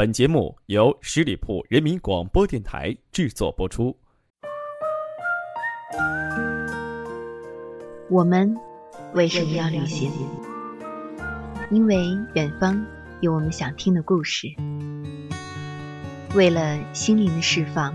[0.00, 3.94] 本节目由十里铺人民广播电台制作播出。
[8.08, 8.56] 我们
[9.12, 10.10] 为什么要旅行？
[11.70, 11.98] 因为
[12.34, 12.82] 远方
[13.20, 14.48] 有我们想听的故事。
[16.34, 17.94] 为了心灵的释放，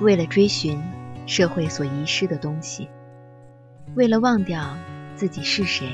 [0.00, 0.82] 为了追寻
[1.28, 2.88] 社会所遗失的东西，
[3.94, 4.76] 为了忘掉
[5.14, 5.92] 自己是谁，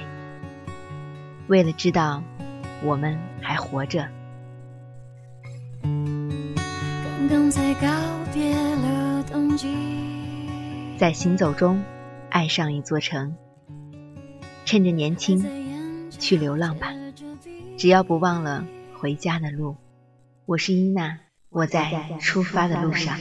[1.47, 2.23] 为了知道
[2.83, 4.09] 我们还活着。
[10.99, 11.83] 在行走中，
[12.29, 13.35] 爱上一座城。
[14.65, 15.43] 趁着年轻，
[16.11, 16.93] 去流浪吧，
[17.77, 18.65] 只要不忘了
[18.95, 19.77] 回家的路。
[20.47, 21.19] 我是伊娜，
[21.49, 23.19] 我在出发的路上。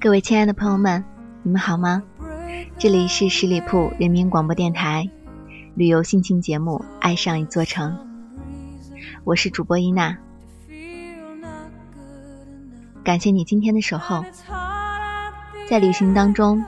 [0.00, 1.02] 各位亲爱的朋友们，
[1.42, 2.02] 你们好吗？
[2.78, 5.08] 这里是十里铺人民广播电台
[5.74, 7.92] 旅游心情节目《爱上一座城》，
[9.24, 10.16] 我是主播伊娜。
[13.02, 14.24] 感谢你今天的守候。
[15.68, 16.62] 在旅行当中，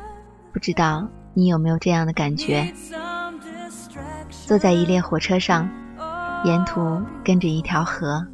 [0.53, 2.73] 不知道你有没有这样的感觉？
[4.47, 5.69] 坐在一列火车上，
[6.45, 8.27] 沿途跟着一条河，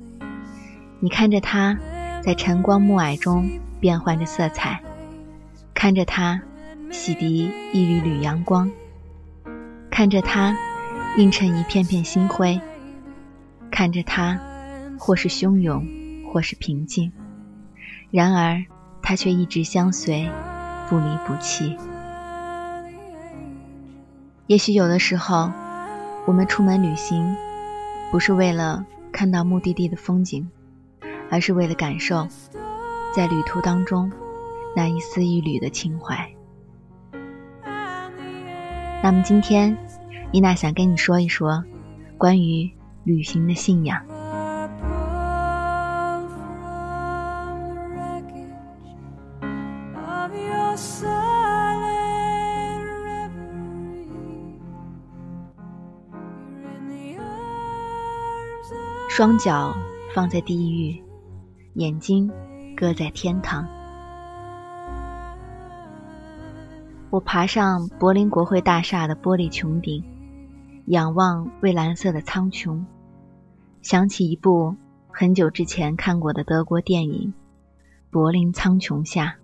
[1.00, 1.78] 你看着它
[2.22, 3.48] 在晨光暮霭中
[3.80, 4.80] 变换着色彩。
[5.74, 6.40] 看着它
[6.90, 8.70] 洗涤一缕缕阳光，
[9.90, 10.56] 看着它
[11.16, 12.60] 映衬一片片星辉，
[13.70, 14.38] 看着它
[14.98, 15.84] 或是汹涌，
[16.30, 17.10] 或是平静，
[18.10, 18.62] 然而
[19.02, 20.30] 它却一直相随，
[20.88, 21.76] 不离不弃。
[24.46, 25.50] 也许有的时候，
[26.26, 27.34] 我们出门旅行，
[28.12, 30.50] 不是为了看到目的地的风景，
[31.30, 32.28] 而是为了感受
[33.14, 34.12] 在旅途当中。
[34.76, 36.30] 那一丝一缕的情怀。
[39.02, 39.76] 那么今天，
[40.30, 41.64] 伊娜想跟你说一说
[42.18, 42.70] 关于
[43.04, 44.02] 旅行的信仰。
[59.22, 59.72] 双脚
[60.12, 61.00] 放在地狱，
[61.74, 62.28] 眼睛
[62.76, 63.64] 搁在天堂。
[67.08, 70.02] 我爬上柏林国会大厦的玻璃穹顶，
[70.86, 72.84] 仰望蔚蓝色的苍穹，
[73.80, 74.74] 想起一部
[75.12, 77.32] 很久之前看过的德国电影
[78.10, 79.36] 《柏林苍穹下》。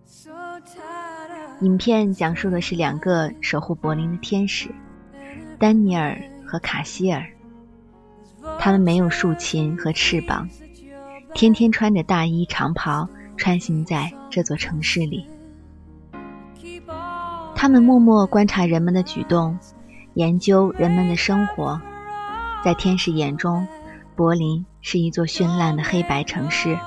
[1.65, 4.75] 影片讲述的是两个守护柏林的天使——
[5.57, 7.25] 丹尼尔和卡希尔。
[8.59, 10.49] 他们没有竖琴和翅膀，
[11.35, 15.27] 天天穿着大衣长袍，穿行在这座城市里。
[17.55, 19.59] 他们默默观察人们的举动，
[20.15, 21.81] 研究人们的生活。
[22.65, 23.67] 在天使眼中，
[24.15, 26.79] 柏林是一座绚烂的黑白城市，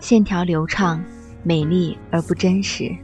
[0.00, 1.02] 线条流畅、
[1.42, 2.94] 美丽而不真实。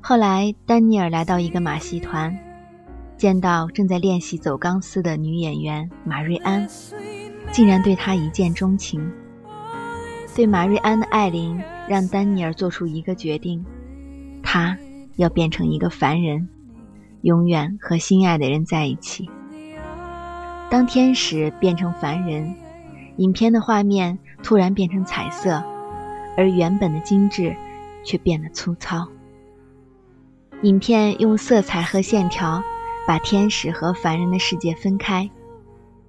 [0.00, 2.38] 后来，丹尼尔来到一个马戏团，
[3.24, 6.68] 见到正在练习走钢丝的女演员马瑞安，
[7.52, 9.10] 竟然对她一见钟情。
[10.36, 11.58] 对马瑞安的爱琳，
[11.88, 13.64] 让丹尼尔做出一个决定：
[14.42, 14.76] 他。
[15.16, 16.50] 要变成一个凡人，
[17.22, 19.30] 永远和心爱的人在一起。
[20.68, 22.54] 当天使变成凡人，
[23.16, 25.64] 影片的画面突然变成彩色，
[26.36, 27.56] 而原本的精致
[28.04, 29.08] 却变得粗糙。
[30.60, 32.62] 影片用色彩和线条
[33.06, 35.30] 把天使和凡人的世界分开，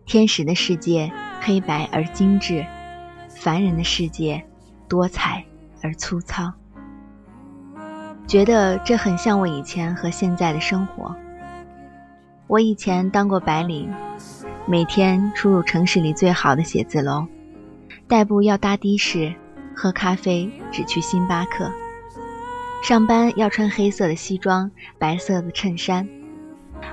[0.06, 1.12] 天使的世界
[1.42, 2.66] 黑白而精致，
[3.30, 4.46] 凡人的世界
[4.88, 5.44] 多彩
[5.82, 6.54] 而粗糙。
[8.26, 11.16] 觉得这很像我以前和现在的生活。
[12.48, 13.94] 我以前当过白领，
[14.66, 17.28] 每天出入城市里最好的写字楼，
[18.08, 19.34] 代步要搭的士，
[19.76, 21.72] 喝咖啡只去星巴克，
[22.82, 26.08] 上班要穿黑色的西装、白色的衬衫。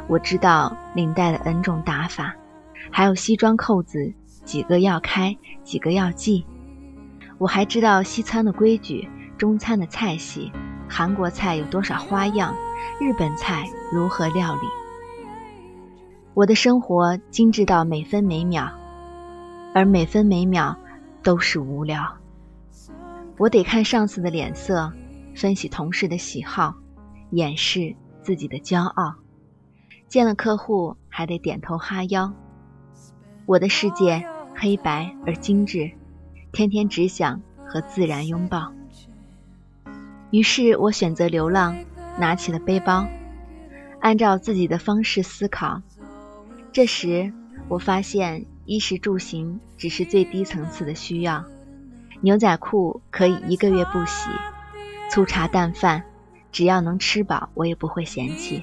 [0.08, 2.34] 我知道领带的 N 种打法，
[2.90, 4.12] 还有西装扣子
[4.44, 6.44] 几个要开，几个要系。
[7.38, 10.52] 我还知道西餐的规矩，中餐的菜系。
[10.88, 12.54] 韩国菜有多少花样？
[13.00, 14.60] 日本菜如何料理？
[16.34, 18.70] 我的生活精致到每分每秒，
[19.74, 20.76] 而每分每秒
[21.22, 22.16] 都是无聊。
[23.38, 24.92] 我得看上司的脸色，
[25.34, 26.74] 分析同事的喜好，
[27.30, 29.14] 掩饰自己的骄傲，
[30.12, 32.34] 见了客户还得点头哈腰。
[33.46, 34.22] 我的世界
[34.54, 35.90] 黑白而精致，
[36.52, 38.74] 天天只想和自然拥抱。
[40.30, 41.78] 于是我选择流浪，
[42.18, 43.08] 拿起了背包，
[44.00, 45.80] 按照自己的方式思考。
[46.72, 47.32] 这时
[47.70, 51.42] 我发现，衣食住行只是最低层次的需要，
[52.20, 54.28] 牛仔裤可以一个月不洗，
[55.10, 56.04] 粗茶淡饭，
[56.50, 58.62] 只要能吃饱，我也不会嫌弃。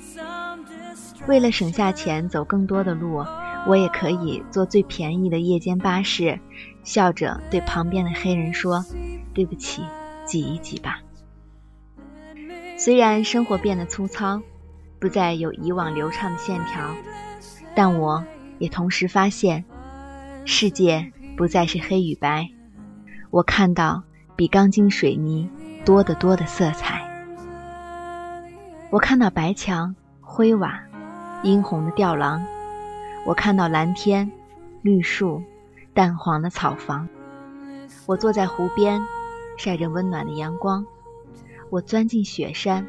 [1.29, 3.23] 为了省下钱走更多的路。
[3.67, 6.39] 我也可以坐最便宜的夜间巴士，
[6.83, 8.83] 笑着对旁边的黑人说
[9.35, 9.83] ：“对不起，
[10.25, 11.01] 挤一挤吧。”
[12.79, 14.41] 虽然生活变得粗糙，
[14.97, 16.95] 不再有以往流畅的线条，
[17.75, 18.23] 但我
[18.59, 19.65] 也同时发现，
[20.45, 22.49] 世界不再是黑与白，
[23.29, 24.01] 我看到
[24.37, 25.49] 比钢筋水泥
[25.83, 27.01] 多得多的色彩。
[28.89, 30.81] 我看到白墙、灰瓦、
[31.43, 32.45] 殷红的吊廊。
[33.25, 34.31] 我看到蓝天、
[34.81, 35.41] 绿树、
[35.93, 37.07] 淡黄的草房。
[38.05, 39.01] 我坐在湖边，
[39.57, 40.85] 晒着温暖的阳光。
[41.69, 42.85] 我钻进雪山，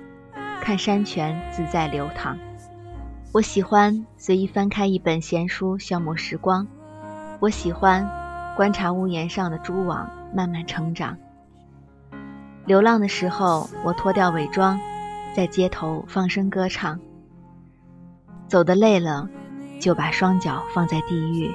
[0.61, 2.39] 看山泉自在流淌。
[3.33, 6.67] 我喜欢随意翻开一本闲书消磨时光。
[7.39, 8.09] 我喜欢
[8.57, 11.17] 观察屋檐上的蛛网慢慢成长。
[12.67, 14.81] 流浪的时候，我脱掉伪装，
[15.35, 16.99] 在街头放声歌唱。
[18.51, 19.27] 走得累了。
[19.81, 21.51] 就把双脚放在地狱，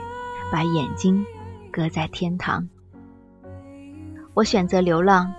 [0.52, 1.24] 把眼睛
[1.72, 2.68] 搁在天堂。
[4.34, 5.32] 我选择流浪，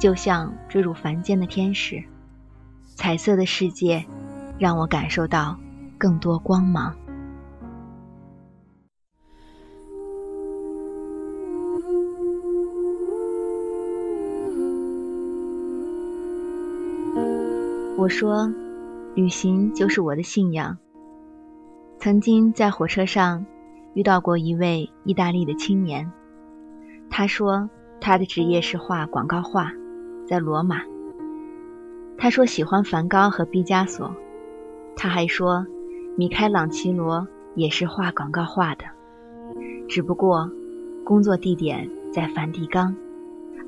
[0.00, 2.02] 就像坠入凡间的天使。
[2.96, 4.04] 彩色的世界
[4.58, 5.56] 让我感受到
[5.96, 6.92] 更多光芒。
[17.96, 18.52] 我说，
[19.14, 20.78] 旅行就是我的信仰。
[21.98, 23.44] 曾经在火车上
[23.94, 26.12] 遇到过一位意大利的青年，
[27.10, 27.68] 他说
[28.00, 29.72] 他的职业是画广告画，
[30.24, 30.82] 在罗马。
[32.16, 34.14] 他说喜欢梵高和毕加索，
[34.94, 35.66] 他还说
[36.16, 37.26] 米开朗琪罗
[37.56, 38.84] 也是画广告画的，
[39.88, 40.48] 只不过
[41.04, 42.94] 工作地点在梵蒂冈，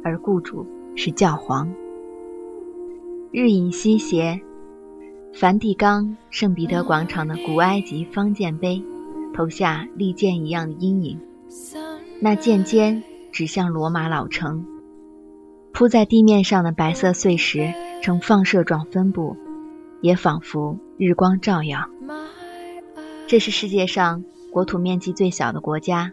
[0.04, 0.64] 而雇主
[0.94, 1.68] 是教皇。
[3.32, 4.40] 日影西斜。
[5.32, 8.82] 梵蒂冈圣彼得广场的古埃及方剑碑，
[9.32, 11.20] 投下利剑一样的阴影。
[12.20, 14.66] 那剑尖指向罗马老城，
[15.72, 17.72] 铺在地面上的白色碎石
[18.02, 19.36] 呈放射状分布，
[20.02, 21.88] 也仿佛日光照耀。
[23.26, 26.12] 这是世界上国土面积最小的国家，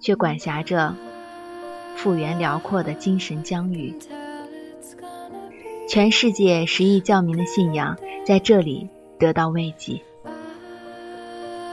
[0.00, 0.94] 却管辖着
[1.96, 3.94] 幅员辽阔的精神疆域。
[5.88, 7.96] 全世界十亿教民的信仰
[8.26, 8.88] 在这里
[9.20, 10.02] 得到慰藉。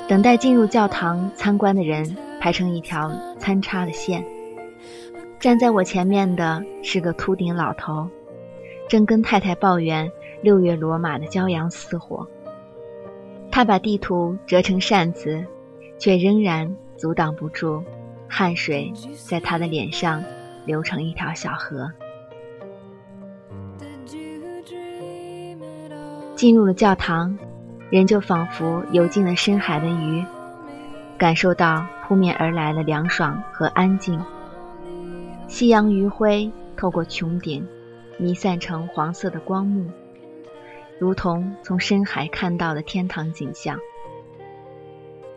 [0.08, 4.24] 等待进入教堂参观的人排成一条参差的线。
[5.40, 8.08] 站在我前面的是个秃顶老头，
[8.88, 10.12] 正跟太太抱怨
[10.44, 12.28] 六月罗马的骄阳似火。
[13.50, 15.44] 他把地图折成扇子，
[15.98, 17.84] 却仍然阻挡不住
[18.28, 20.24] 汗水在他的脸上
[20.68, 21.92] 流成一条小河。
[26.44, 27.40] 进入了教堂，
[27.90, 30.26] 人就仿佛游进了深海的鱼，
[31.18, 34.22] 感受到扑面而来的凉爽和安静。
[35.48, 37.66] 夕阳余晖透过穹顶，
[38.18, 39.90] 弥散成黄色的光幕，
[41.00, 43.80] 如同从深海看到的天堂景象。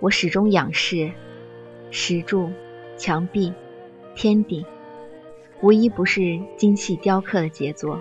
[0.01, 1.13] 我始终仰视
[1.93, 2.51] 石柱、
[2.97, 3.55] 墙壁、
[4.17, 4.65] 天顶，
[5.61, 8.01] 无一不是精细雕刻的杰作，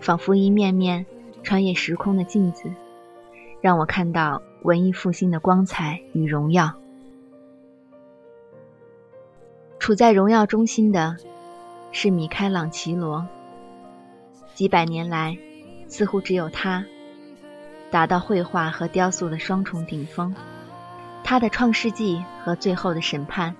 [0.00, 1.06] 仿佛一面面。
[1.48, 2.70] 穿越时空的镜子，
[3.62, 6.74] 让我看到文艺复兴的光彩与荣耀。
[9.78, 11.16] 处在荣耀中心的，
[11.90, 13.26] 是米开朗琪罗。
[14.52, 15.38] 几百年来，
[15.86, 16.84] 似乎只有他
[17.90, 20.34] 达到绘画和雕塑的双重顶峰。
[21.24, 23.52] 他的《创世纪》和《最后的审判》，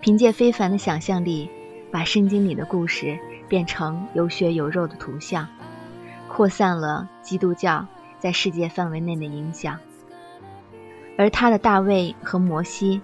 [0.00, 1.50] 凭借非凡的想象力，
[1.90, 3.18] 把圣经里的故事
[3.50, 5.46] 变成有血有肉的图像。
[6.34, 7.86] 扩散了基督教
[8.18, 9.78] 在世界范围内的影响，
[11.18, 13.02] 而他的《大卫和摩西》，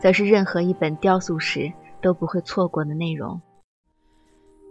[0.00, 3.42] 则是任何一本雕塑史都不会错过的内容。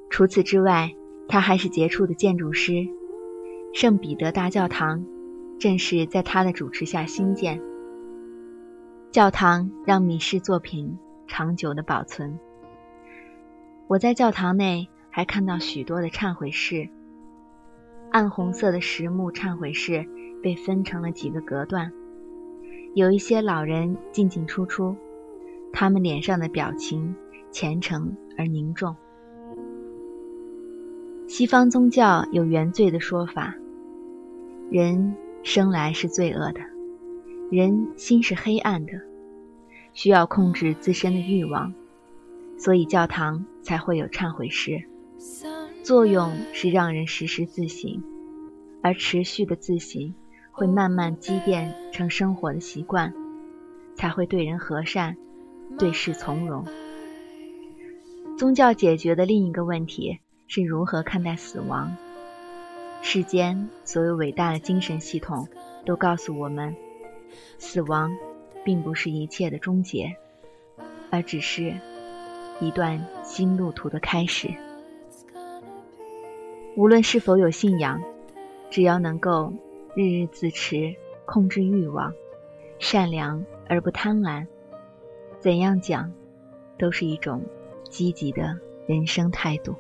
[0.10, 0.96] 除此之外，
[1.28, 2.88] 他还是杰出的建筑师。
[3.72, 5.06] 圣彼得大教堂
[5.60, 7.62] 正是在他的主持下兴建。
[9.12, 12.40] 教堂让米氏作品长久的保存。
[13.86, 16.90] 我在教堂内还看到许多的忏悔室。
[18.12, 20.06] 暗红色的实木忏悔室
[20.44, 21.92] 被分成了几个隔断，
[22.94, 24.96] 有一些老人进进出出，
[25.72, 27.16] 他们脸上的表情
[27.52, 28.94] 虔诚而凝重。
[31.26, 33.56] 西方宗教有原罪的说法，
[34.70, 36.60] 人生来是罪恶的，
[37.50, 38.92] 人心是黑暗的，
[39.94, 41.74] 需要控制自身的欲望，
[42.58, 44.84] 所以教堂才会有忏悔室，
[45.84, 48.04] 作用是让人时时自省，
[48.82, 50.14] 而持续的自省
[50.52, 53.14] 会慢慢积淀成生活的习惯，
[53.96, 55.18] 才会对人和善，
[55.78, 56.66] 对事从容。
[58.38, 60.20] 宗教解决的另一个问题。
[60.54, 61.96] 是如何看待死亡？
[63.02, 65.48] 世间所有伟大的精神系统
[65.86, 66.76] 都告诉我们，
[67.58, 68.12] 死亡
[68.66, 70.14] 并不是一切的终结，
[71.10, 71.74] 而只是
[72.60, 74.50] 一段新路途的开始。
[76.76, 78.02] 无论是否有信仰，
[78.70, 79.54] 只要能够
[79.94, 82.14] 日日自持、控制欲望、
[82.80, 84.48] 善良而不贪婪，
[85.40, 86.12] 怎样讲，
[86.78, 87.44] 都是一种
[87.90, 89.76] 积极的人生态度。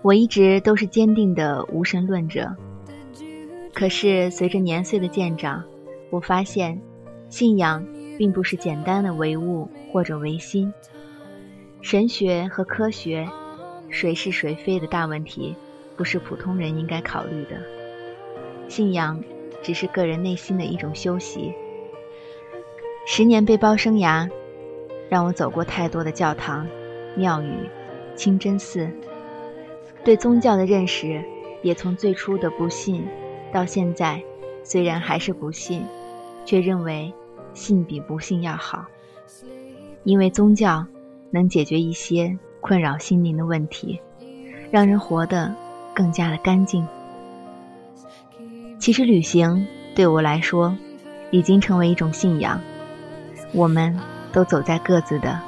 [0.00, 2.56] 我一直都是坚定的无神论者，
[3.74, 5.62] 可是随着年岁的渐长，
[6.10, 6.80] 我发现，
[7.28, 10.72] 信仰并不是简单的唯物或者唯心。
[11.82, 13.28] 神学和科学，
[13.92, 15.54] 谁是谁非的大问题，
[15.96, 17.60] 不是普通人应该考虑的。
[18.68, 19.22] 信仰
[19.62, 21.52] 只是个人内心的一种修习。
[23.06, 24.28] 十年背包生涯，
[25.10, 26.66] 让我走过太多的教堂、
[27.16, 27.52] 庙宇、
[28.16, 28.90] 清真寺。
[30.02, 31.22] 对宗教的认识，
[31.60, 33.06] 也从最初的不信，
[33.52, 34.22] 到现在，
[34.64, 35.84] 虽然还是不信，
[36.46, 37.12] 却认为
[37.52, 38.86] 信比不信要好，
[40.02, 40.86] 因为宗教
[41.30, 44.00] 能解决一些困扰心灵的问题，
[44.70, 45.54] 让人活得
[45.92, 46.86] 更加的干净。
[48.78, 50.74] 其实旅行对我来说，
[51.30, 52.58] 已经成为一种信仰，
[53.52, 53.94] 我们
[54.32, 55.38] 都走在各自的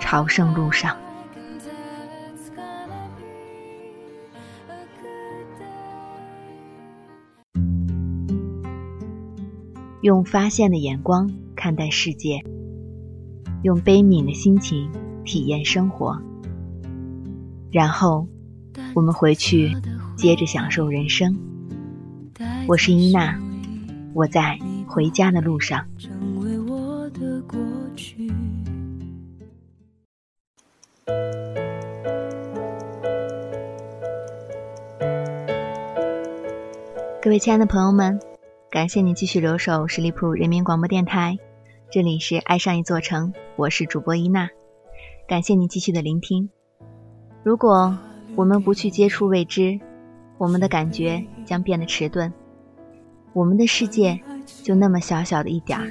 [0.00, 0.96] 朝圣路上。
[10.00, 12.42] 用发现的眼光看待世界，
[13.62, 14.90] 用悲悯的心情
[15.22, 16.20] 体验生活，
[17.72, 18.28] 然后
[18.94, 19.74] 我们回去
[20.14, 21.34] 接着享受人生。
[22.68, 23.40] 我是伊娜，
[24.12, 25.86] 我在回家的路上。
[37.22, 38.20] 各位亲爱的朋友们。
[38.70, 41.36] 感谢你继续留守十里铺人民广播电台，
[41.90, 44.48] 这里是爱上一座城，我是主播伊娜。
[45.28, 46.48] 感谢你继续的聆听。
[47.44, 47.96] 如果
[48.36, 49.78] 我们不去接触未知，
[50.38, 52.32] 我们的感觉将变得迟钝，
[53.32, 54.20] 我们的世界
[54.62, 55.90] 就那么小小的一点儿，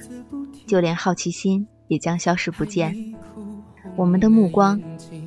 [0.65, 2.96] 就连好奇心也将消失不见。
[3.98, 4.81] 我们的目光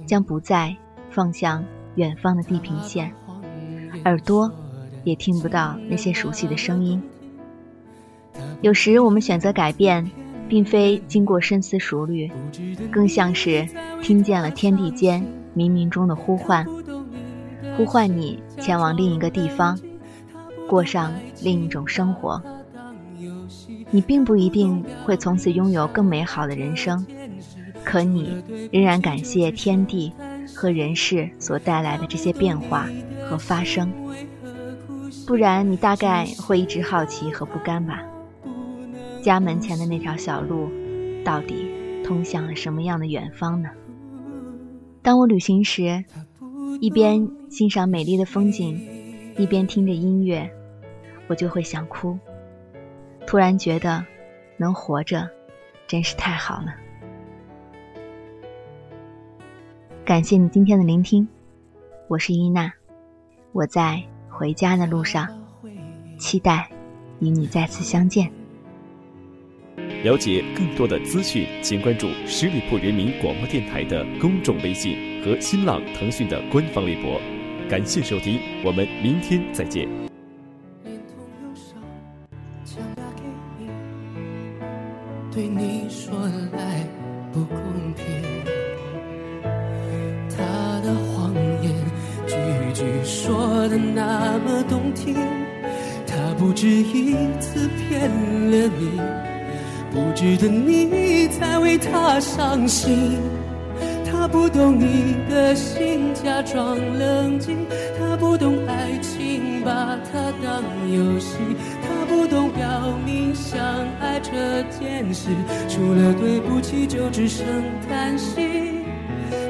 [0.07, 0.75] 将不再
[1.11, 1.63] 放向
[1.97, 3.13] 远方的地平线，
[4.07, 4.51] 耳朵
[5.05, 7.03] 也听不到那些熟悉的声音。
[8.63, 10.11] 有时我们选择改变，
[10.49, 12.33] 并非经过深思熟虑，
[12.91, 13.69] 更像是
[14.01, 15.23] 听见了天地间
[15.55, 16.67] 冥冥中的呼唤，
[17.77, 19.79] 呼唤你前往另一个地方，
[20.69, 22.43] 过上另一种生活。
[23.91, 27.07] 你并不一定会从此拥有更美好的人生，
[27.85, 28.43] 可你
[28.73, 30.13] 仍然感谢天地
[30.55, 32.89] 和人世所带来的这些变化
[33.29, 33.93] 和发生，
[35.27, 38.03] 不然你大概会一直好奇和不甘吧。
[39.23, 40.69] 家门前的那条小路，
[41.25, 41.71] 到底
[42.05, 43.69] 通向了什么样的远方呢？
[45.05, 46.03] 当我旅行时，
[46.81, 48.81] 一边欣赏美丽的风景，
[49.37, 50.51] 一边听着音乐，
[51.27, 52.19] 我就会想哭。
[53.27, 54.03] 突然觉得，
[54.57, 55.29] 能活着，
[55.87, 56.75] 真是太好了。
[60.07, 61.29] 感谢你今天的聆听，
[62.09, 62.73] 我是伊娜，
[63.53, 65.29] 我在回家的路上，
[66.19, 66.67] 期待
[67.21, 68.33] 与你再次相见。
[70.05, 77.19] 了解更多的资讯，请关注十里铺人民广播电台的公众微信和新浪、腾讯的官方微博。
[77.71, 79.89] 感谢收听，我们明天再见。
[85.33, 86.15] 对你说
[86.53, 86.87] 来
[87.33, 87.57] 不公
[87.95, 88.05] 平，
[90.29, 91.33] 他的谎
[91.63, 91.73] 言
[92.27, 92.37] 句
[92.75, 95.17] 句说的那么动听，
[96.07, 99.34] 他不止一次骗了你。
[99.95, 103.17] 不值得你再为他伤心，
[104.05, 107.65] 他不懂你的心，假装冷静。
[107.97, 111.37] 他不懂爱情，把它当游戏。
[111.81, 112.67] 他不懂表
[113.07, 113.63] 明相
[114.01, 115.31] 爱这件事，
[115.69, 117.47] 除了对不起就只剩
[117.89, 118.43] 叹息。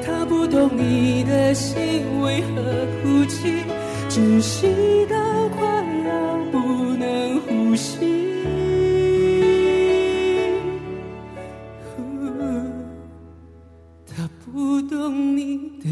[0.07, 2.63] 他不懂你的心为何
[3.03, 3.65] 哭泣，
[4.11, 5.17] 窒息到
[5.57, 5.67] 快
[6.07, 6.59] 要不
[6.99, 8.34] 能呼吸。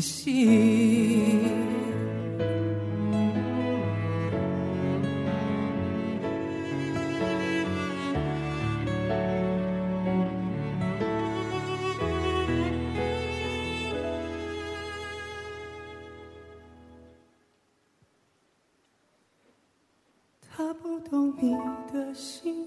[0.02, 1.62] 心。
[20.54, 21.52] 他不懂你
[21.92, 22.66] 的心，